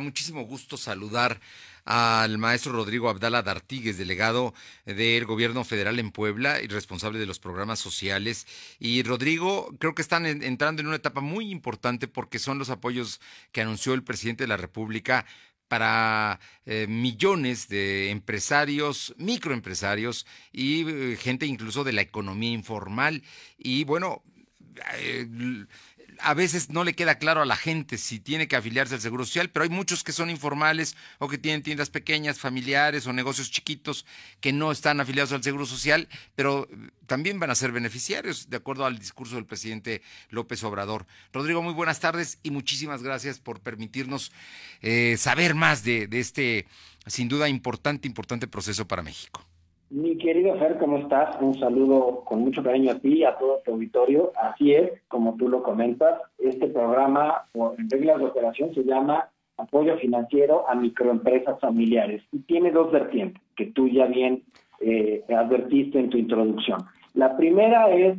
[0.00, 1.40] muchísimo gusto saludar
[1.84, 7.38] al maestro Rodrigo Abdala D'Artigues, delegado del gobierno federal en Puebla y responsable de los
[7.38, 8.46] programas sociales.
[8.80, 13.20] Y Rodrigo, creo que están entrando en una etapa muy importante porque son los apoyos
[13.52, 15.26] que anunció el presidente de la República
[15.68, 23.22] para eh, millones de empresarios, microempresarios y eh, gente incluso de la economía informal.
[23.58, 24.22] Y bueno,
[24.98, 25.26] eh,
[26.20, 29.24] a veces no le queda claro a la gente si tiene que afiliarse al Seguro
[29.24, 33.50] Social, pero hay muchos que son informales o que tienen tiendas pequeñas, familiares o negocios
[33.50, 34.06] chiquitos
[34.40, 36.68] que no están afiliados al Seguro Social, pero
[37.06, 41.06] también van a ser beneficiarios, de acuerdo al discurso del presidente López Obrador.
[41.32, 44.32] Rodrigo, muy buenas tardes y muchísimas gracias por permitirnos
[44.82, 46.66] eh, saber más de, de este,
[47.06, 49.46] sin duda, importante, importante proceso para México.
[49.88, 51.40] Mi querido Fer, ¿cómo estás?
[51.40, 54.32] Un saludo con mucho cariño a ti y a todo tu auditorio.
[54.34, 59.96] Así es, como tú lo comentas, este programa, en reglas de operación, se llama Apoyo
[59.98, 64.42] Financiero a Microempresas Familiares y tiene dos vertientes que tú ya bien
[64.80, 66.80] eh, advertiste en tu introducción.
[67.14, 68.18] La primera es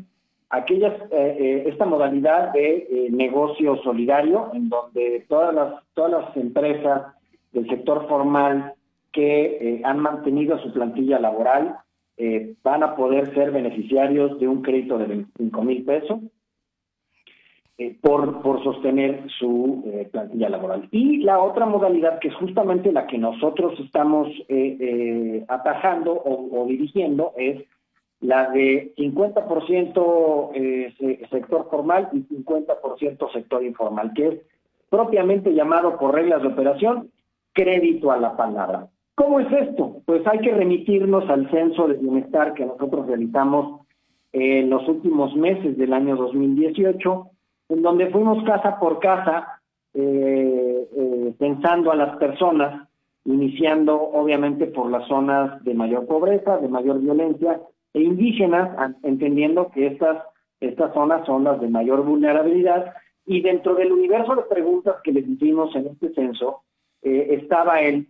[0.50, 7.14] aquellas, eh, eh, esta modalidad de negocio solidario, en donde todas las, todas las empresas
[7.52, 8.74] del sector formal
[9.12, 11.78] que eh, han mantenido su plantilla laboral
[12.18, 16.20] eh, van a poder ser beneficiarios de un crédito de 25 mil pesos
[17.78, 20.88] eh, por, por sostener su plantilla laboral.
[20.92, 24.30] Y la otra modalidad, que es justamente la que nosotros estamos
[25.48, 27.64] atajando o, o, dirigiendo, es
[28.20, 34.42] la de 50% sector formal y 50% sector informal, que es
[34.90, 37.12] propiamente llamado por reglas de operación
[37.58, 38.88] crédito a la palabra.
[39.18, 40.04] ¿Cómo es esto?
[40.06, 43.82] Pues hay que remitirnos al censo de bienestar que nosotros realizamos
[44.32, 47.28] en los últimos meses del año 2018,
[47.70, 49.60] en donde fuimos casa por casa
[49.96, 52.88] eh, eh, pensando a las personas,
[53.26, 57.60] iniciando obviamente por las zonas de mayor pobreza, de mayor violencia
[57.96, 58.70] e indígenas,
[59.02, 60.26] entendiendo que estas,
[60.60, 62.94] estas zonas son las de mayor vulnerabilidad.
[63.26, 66.62] Y dentro del universo de preguntas que les hicimos en este censo,
[67.02, 68.08] eh, estaba el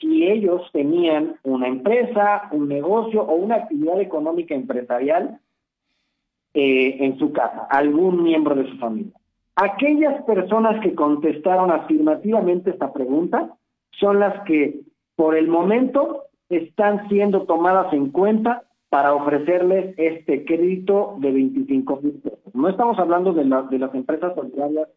[0.00, 5.40] si ellos tenían una empresa, un negocio o una actividad económica empresarial
[6.54, 9.12] eh, en su casa, algún miembro de su familia.
[9.56, 13.56] Aquellas personas que contestaron afirmativamente esta pregunta
[13.90, 14.80] son las que
[15.16, 22.14] por el momento están siendo tomadas en cuenta para ofrecerles este crédito de 25 mil
[22.14, 22.54] pesos.
[22.54, 24.88] No estamos hablando de, de las empresas solidarias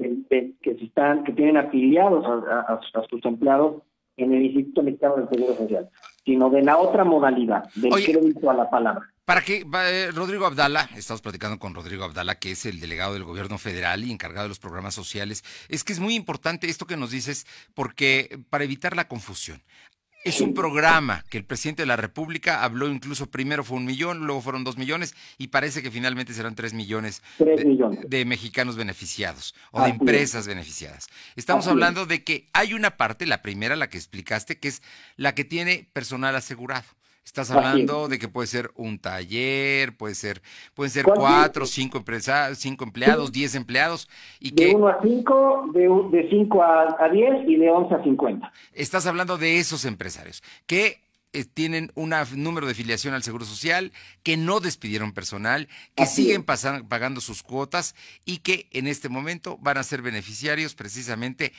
[0.00, 3.82] que, están, que tienen afiliados a, sus empleados
[4.16, 5.88] en el Instituto Mexicano del Seguro Social,
[6.24, 9.10] sino de la otra modalidad, del crédito a la palabra.
[9.24, 13.22] Para que eh, Rodrigo Abdala, estamos platicando con Rodrigo Abdala, que es el delegado del
[13.22, 16.96] gobierno federal y encargado de los programas sociales, es que es muy importante esto que
[16.96, 19.62] nos dices, porque para evitar la confusión.
[20.22, 24.26] Es un programa que el presidente de la República habló incluso primero fue un millón,
[24.26, 29.82] luego fueron dos millones y parece que finalmente serán tres millones, de, mexicanos beneficiados o
[29.82, 31.08] de empresas beneficiadas.
[31.36, 34.82] Estamos hablando de que hay una parte, la primera, la que explicaste, que es
[35.16, 36.84] la que tiene personal asegurado.
[37.30, 40.42] Estás hablando de que puede ser un taller, puede ser,
[40.74, 44.08] pueden ser cuatro, cinco empresas, cinco empleados, diez empleados.
[44.40, 48.52] Y de uno a cinco, de, de cinco a, diez y de once a cincuenta.
[48.72, 53.92] Estás hablando de esos empresarios que eh, tienen un número de filiación al Seguro Social,
[54.24, 59.78] que no despidieron personal, que siguen pagando sus cuotas y que en este momento van
[59.78, 61.52] a ser beneficiarios precisamente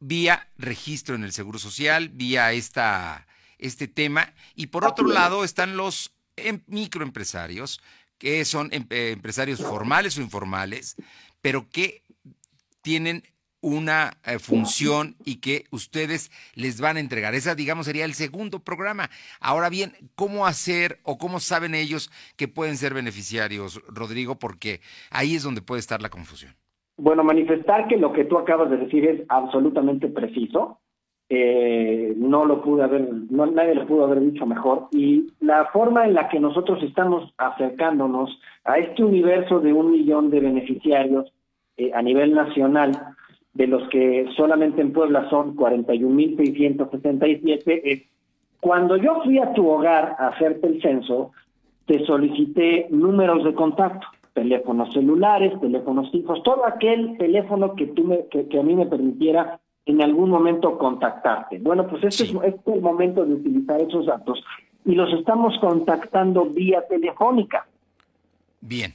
[0.00, 4.32] vía registro en el Seguro Social, vía esta este tema.
[4.54, 7.80] Y por otro lado están los em, microempresarios,
[8.18, 10.96] que son em, eh, empresarios formales o informales,
[11.40, 12.02] pero que
[12.82, 13.22] tienen
[13.60, 17.34] una eh, función y que ustedes les van a entregar.
[17.34, 19.10] Esa, digamos, sería el segundo programa.
[19.40, 24.36] Ahora bien, ¿cómo hacer o cómo saben ellos que pueden ser beneficiarios, Rodrigo?
[24.38, 24.80] Porque
[25.10, 26.54] ahí es donde puede estar la confusión.
[26.96, 30.80] Bueno, manifestar que lo que tú acabas de decir es absolutamente preciso
[31.30, 34.88] eh, no lo pude haber, no, nadie lo pudo haber dicho mejor.
[34.92, 40.30] Y la forma en la que nosotros estamos acercándonos a este universo de un millón
[40.30, 41.30] de beneficiarios
[41.76, 42.92] eh, a nivel nacional,
[43.52, 48.04] de los que solamente en Puebla son 41.667, es
[48.60, 51.32] cuando yo fui a tu hogar a hacerte el censo,
[51.86, 58.26] te solicité números de contacto, teléfonos celulares, teléfonos fijos, todo aquel teléfono que, tú me,
[58.26, 61.58] que a mí me permitiera en algún momento contactarte.
[61.60, 64.38] Bueno, pues este, es, este el momento de utilizar esos datos
[64.84, 67.66] y los estamos contactando vía telefónica.
[68.60, 68.92] Bien.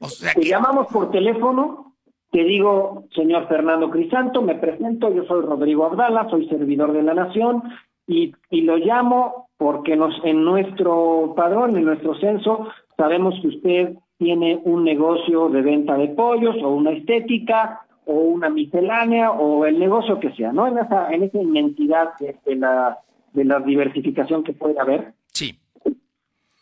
[0.00, 1.94] O sea Te llamamos por teléfono
[2.32, 7.14] Te digo, señor Fernando Crisanto, me presento, yo soy Rodrigo Abdala, soy servidor de la
[7.14, 7.62] Nación
[8.08, 13.94] y, y lo llamo porque nos, en nuestro padrón, en nuestro censo, sabemos que usted
[14.18, 19.78] tiene un negocio de venta de pollos o una estética o una miscelánea o el
[19.78, 20.66] negocio que sea, ¿no?
[20.66, 22.98] En esa, en esa inmensidad de, la,
[23.32, 25.12] de la diversificación que puede haber.
[25.32, 25.58] Sí.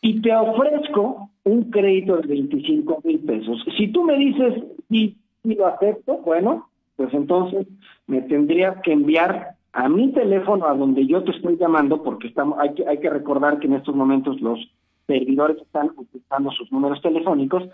[0.01, 3.63] Y te ofrezco un crédito de 25 mil pesos.
[3.77, 7.67] Si tú me dices, sí, sí lo acepto, bueno, pues entonces
[8.07, 12.59] me tendrías que enviar a mi teléfono a donde yo te estoy llamando, porque estamos,
[12.59, 14.59] hay que, hay que recordar que en estos momentos los
[15.07, 17.65] servidores están utilizando sus números telefónicos,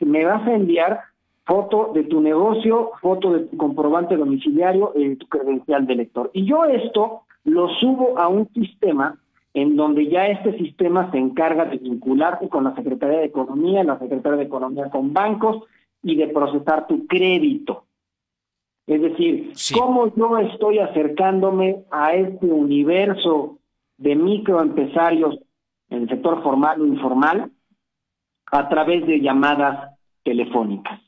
[0.00, 1.00] me vas a enviar
[1.48, 6.30] foto de tu negocio, foto de tu comprobante domiciliario y tu credencial de lector.
[6.34, 9.18] Y yo esto lo subo a un sistema
[9.54, 13.98] en donde ya este sistema se encarga de vincularte con la Secretaría de Economía, la
[13.98, 15.64] Secretaría de Economía con bancos
[16.02, 17.84] y de procesar tu crédito.
[18.86, 23.58] Es decir, cómo yo estoy acercándome a este universo
[23.96, 25.38] de microempresarios
[25.88, 27.50] en el sector formal o informal
[28.52, 31.07] a través de llamadas telefónicas.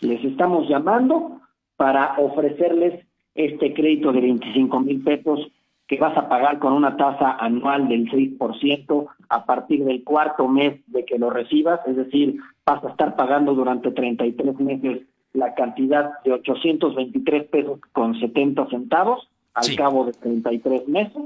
[0.00, 1.40] Les estamos llamando
[1.76, 3.04] para ofrecerles
[3.34, 5.50] este crédito de 25 mil pesos
[5.86, 10.80] que vas a pagar con una tasa anual del 6% a partir del cuarto mes
[10.86, 15.02] de que lo recibas, es decir, vas a estar pagando durante 33 meses
[15.34, 21.22] la cantidad de 823 pesos con 70 centavos al cabo de 33 meses,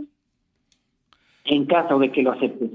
[1.45, 2.71] en caso de que lo aceptes.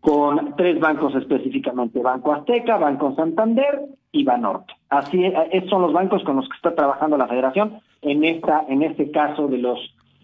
[0.00, 4.77] Con tres bancos específicamente, Banco Azteca, Banco Santander y Banorte.
[4.90, 8.82] Así esos son los bancos con los que está trabajando la Federación en esta en
[8.82, 9.78] este caso de los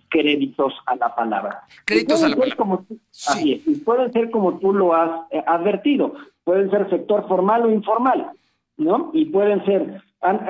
[0.09, 1.65] créditos a la palabra.
[1.85, 2.57] Créditos a la palabra.
[2.57, 2.87] Como
[3.29, 6.15] Así es, y pueden ser como tú lo has eh, advertido,
[6.45, 8.31] pueden ser sector formal o informal,
[8.77, 9.11] ¿no?
[9.13, 10.03] Y pueden ser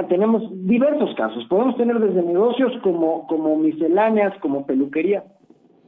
[0.08, 5.24] tenemos diversos casos, podemos tener desde negocios como como misceláneas, como peluquería,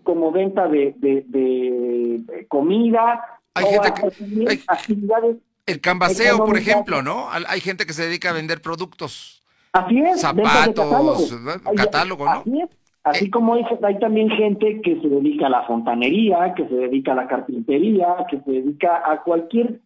[0.03, 3.21] como venta de, de, comida.
[3.55, 7.29] Hay gente que, actividades el canvaseo, por ejemplo, ¿no?
[7.31, 9.43] Hay gente que se dedica a vender productos.
[9.73, 10.21] Así es.
[10.21, 11.35] Zapatos,
[11.77, 12.31] catálogo, ¿no?
[12.31, 12.71] Así es.
[13.07, 13.31] Así eh.
[13.31, 17.15] como hay, hay, también gente que se dedica a la fontanería, que se dedica a
[17.15, 19.81] la carpintería, que se dedica a cualquier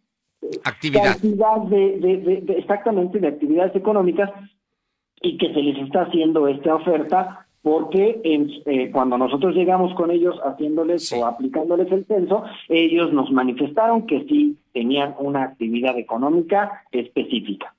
[0.64, 1.18] actividad,
[1.68, 4.30] de, exactamente de actividades económicas
[5.20, 10.36] y que se les está haciendo esta oferta porque eh, cuando nosotros llegamos con ellos
[10.44, 17.74] haciéndoles o aplicándoles el censo, ellos nos manifestaron que sí tenían una actividad económica específica.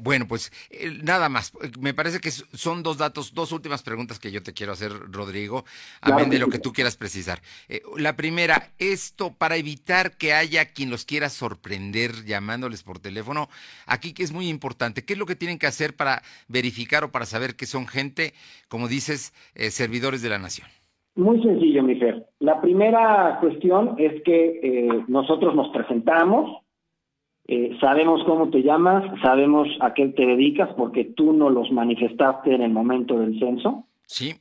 [0.00, 1.52] Bueno, pues eh, nada más.
[1.78, 5.64] Me parece que son dos datos, dos últimas preguntas que yo te quiero hacer, Rodrigo,
[6.00, 7.40] amén de lo que tú quieras precisar.
[7.68, 13.48] Eh, la primera, esto para evitar que haya quien los quiera sorprender llamándoles por teléfono,
[13.86, 17.12] aquí que es muy importante, ¿qué es lo que tienen que hacer para verificar o
[17.12, 18.34] para saber que son gente,
[18.68, 20.66] como dices, eh, servidores de la nación?
[21.16, 22.26] Muy sencillo, mi Fer.
[22.40, 26.63] La primera cuestión es que nosotros nos presentamos,
[27.46, 32.54] eh, sabemos cómo te llamas, sabemos a qué te dedicas porque tú no los manifestaste
[32.54, 33.84] en el momento del censo.
[34.06, 34.34] Sí.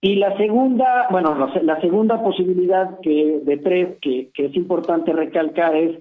[0.00, 5.98] Y la segunda, bueno, la segunda posibilidad que de tres que, es importante recalcar es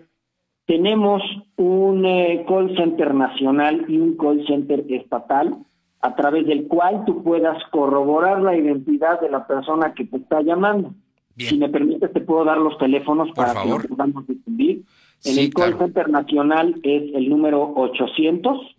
[0.65, 1.21] tenemos
[1.57, 5.57] un eh, call center nacional y un call center estatal
[6.01, 10.41] a través del cual tú puedas corroborar la identidad de la persona que te está
[10.41, 10.93] llamando.
[11.37, 14.83] Si me permites, te puedo dar los teléfonos para que lo podamos difundir.
[15.25, 18.75] En el call center nacional es el número 800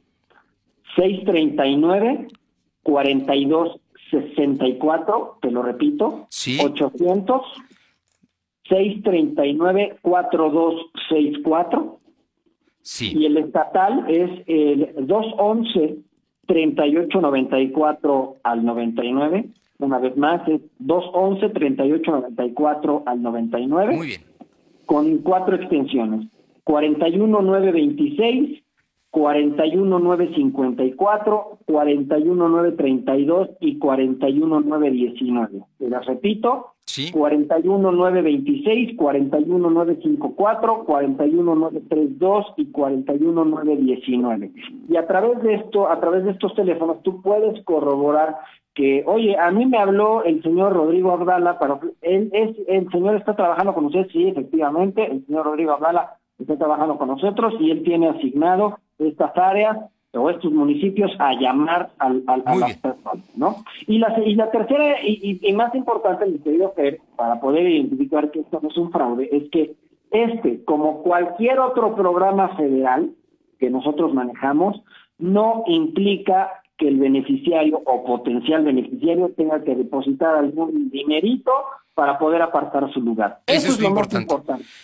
[0.96, 2.28] 639
[2.82, 6.58] 4264, te lo repito, sí.
[6.62, 7.42] 800
[8.68, 12.00] 639 4264.
[12.80, 13.12] Sí.
[13.16, 15.96] Y el estatal es el 211
[16.46, 19.48] 3894 al 99.
[19.78, 23.96] Una vez más, es 211 3894 al 99.
[23.96, 24.35] Muy bien
[24.86, 26.26] con cuatro extensiones,
[26.64, 28.62] 41926,
[29.10, 35.60] 41954, 41932 y 41919.
[35.78, 36.72] Te las repito.
[36.84, 37.12] Sí.
[37.12, 44.52] 41926, 41954, 41932 y 41919.
[44.88, 48.36] Y a través de esto, a través de estos teléfonos tú puedes corroborar
[48.76, 53.16] que, oye, a mí me habló el señor Rodrigo Abdala, pero él es, el señor
[53.16, 57.70] está trabajando con usted, sí, efectivamente, el señor Rodrigo Abdala está trabajando con nosotros y
[57.70, 59.78] él tiene asignado estas áreas
[60.12, 63.56] o estos municipios a llamar al, a las personas, ¿no?
[63.86, 68.30] Y la, y la tercera y, y, más importante, mi querido Fer, para poder identificar
[68.30, 69.74] que esto no es un fraude, es que
[70.10, 73.10] este, como cualquier otro programa federal,
[73.58, 74.82] que nosotros manejamos
[75.18, 81.50] no implica que el beneficiario o potencial beneficiario tenga que depositar algún dinerito
[81.94, 83.40] para poder apartar su lugar.
[83.46, 84.34] Eso, es, lo importante.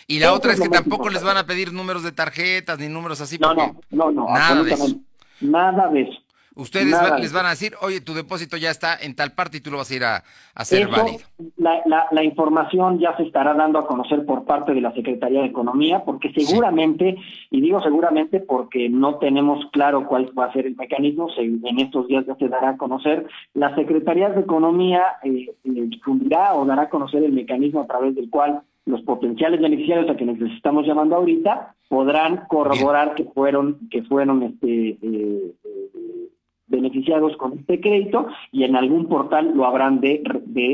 [0.07, 3.21] Y la otra es, que tampoco les van a pedir números de tarjetas ni números
[3.21, 3.37] así.
[3.37, 4.95] No, no, no, no, nada de eso.
[5.39, 6.22] Nada de eso.
[6.55, 9.71] Ustedes les van a decir, oye, tu depósito ya está en tal parte y tú
[9.71, 11.19] lo vas a ir a, hacer válido.
[11.57, 16.03] La, información ya se estará dando a conocer por parte de la Secretaría de Economía,
[16.05, 17.15] porque seguramente,
[17.49, 22.07] y digo seguramente porque no tenemos claro cuál va a ser el mecanismo, en estos
[22.07, 26.83] días ya se dará a conocer, la Secretaría de Economía eh, eh, difundirá o dará
[26.83, 30.85] a conocer el mecanismo a través del cual los potenciales beneficiarios a quienes les estamos
[30.85, 35.53] llamando ahorita podrán corroborar que fueron que fueron este eh,
[36.73, 40.21] beneficiados con este crédito y en algún portal lo habrán de,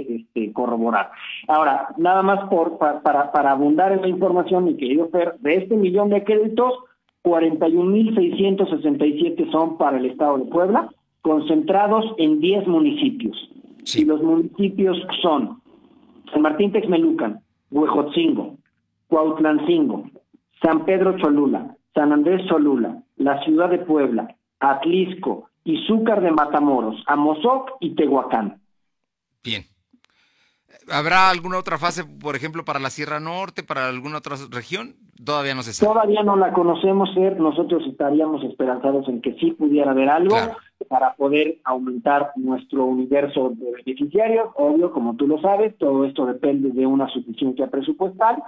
[0.10, 1.12] este, corroborar.
[1.48, 5.76] Ahora, nada más por, para, para abundar en la información, mi querido Fer, de este
[5.76, 6.74] millón de créditos,
[7.24, 10.90] 41.667 son para el Estado de Puebla,
[11.22, 13.36] concentrados en 10 municipios.
[13.96, 15.60] Y los municipios son
[16.32, 17.42] San Martín Texmelucan,
[17.72, 18.56] Huejotzingo,
[19.08, 20.06] Cuautlancingo,
[20.62, 27.72] San Pedro Cholula, San Andrés Cholula, la ciudad de Puebla, Atlisco, Izúcar de Matamoros, Amozoc
[27.80, 28.62] y Tehuacán.
[29.44, 29.64] Bien.
[30.92, 34.96] ¿Habrá alguna otra fase, por ejemplo, para la Sierra Norte, para alguna otra región?
[35.24, 35.92] Todavía no se sabe.
[35.92, 37.40] Todavía no la conocemos, ser.
[37.40, 40.36] Nosotros estaríamos esperanzados en que sí pudiera haber algo
[40.88, 44.50] para poder aumentar nuestro universo de beneficiarios.
[44.56, 48.42] Obvio, como tú lo sabes, todo esto depende de una suficiencia presupuestal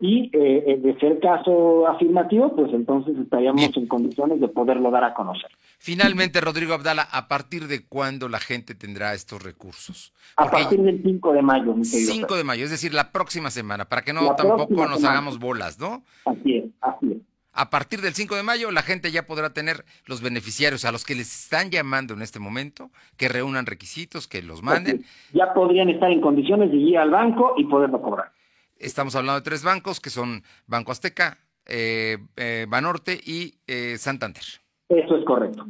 [0.00, 5.14] y eh, de ser caso afirmativo, pues entonces estaríamos en condiciones de poderlo dar a
[5.14, 5.50] conocer.
[5.78, 10.12] Finalmente, Rodrigo Abdala, ¿a partir de cuándo la gente tendrá estos recursos?
[10.36, 13.86] a partir del 5 de mayo, mi 5 de mayo, es decir, la próxima semana,
[13.86, 16.04] para que no tampoco nos hagamos bolas, ¿no?
[16.24, 17.18] Así es, así es.
[17.52, 21.04] A partir del 5 de mayo, la gente ya podrá tener los beneficiarios a los
[21.04, 25.04] que les están llamando en este momento, que reúnan requisitos, que los manden.
[25.32, 28.30] Ya podrían estar en condiciones de ir al banco y poderlo cobrar.
[28.78, 34.42] Estamos hablando de tres bancos, que son Banco Azteca, eh, eh, Banorte y eh, Santander.
[34.88, 35.66] Eso es correcto.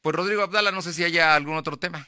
[0.00, 2.06] Pues Rodrigo Abdala, no sé si haya algún otro tema.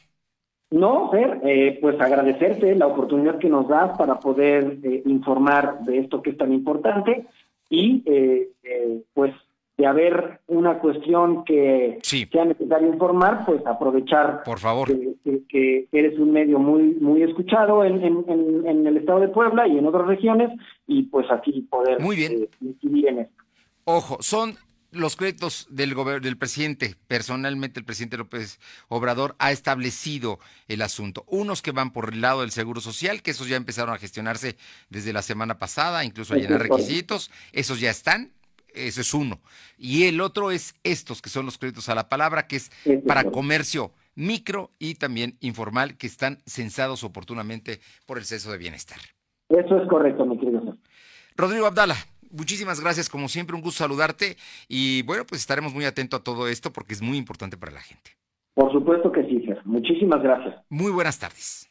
[0.70, 6.22] No, Fer, eh, pues agradecerte la oportunidad que nos das para poder informar de esto
[6.22, 7.26] que es tan importante
[7.68, 8.02] y
[9.12, 9.34] pues
[9.76, 14.88] de haber una cuestión que sea necesario informar, pues aprovechar Por favor.
[15.48, 19.86] Que, eres un medio muy muy escuchado en, en, el estado de Puebla y en
[19.86, 20.50] otras regiones
[20.86, 22.32] y pues aquí poder muy bien.
[22.32, 23.42] Eh, incidir en esto.
[23.84, 24.56] Ojo, son
[24.92, 30.38] los créditos del, del presidente, personalmente el presidente López Obrador ha establecido
[30.68, 31.24] el asunto.
[31.26, 34.56] Unos que van por el lado del Seguro Social, que esos ya empezaron a gestionarse
[34.90, 38.32] desde la semana pasada, incluso a llenar requisitos, esos ya están,
[38.74, 39.40] eso es uno.
[39.78, 42.70] Y el otro es estos, que son los créditos a la palabra, que es
[43.06, 48.98] para comercio micro y también informal, que están censados oportunamente por el Ceso de Bienestar.
[49.48, 50.76] Eso es correcto, mi querido.
[51.36, 51.96] Rodrigo Abdala,
[52.30, 54.36] muchísimas gracias, como siempre, un gusto saludarte
[54.68, 57.80] y bueno, pues estaremos muy atentos a todo esto porque es muy importante para la
[57.80, 58.12] gente.
[58.54, 59.60] Por supuesto que sí, Fer.
[59.64, 60.56] Muchísimas gracias.
[60.68, 61.68] Muy buenas tardes.